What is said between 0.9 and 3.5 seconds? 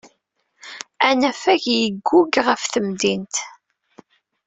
Anafag yeggug ɣef temdint.